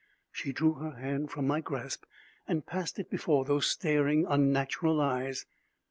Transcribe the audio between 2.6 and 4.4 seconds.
passed it before those staring,